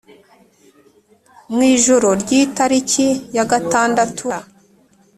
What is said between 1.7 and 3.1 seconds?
ijoro ry’Itariki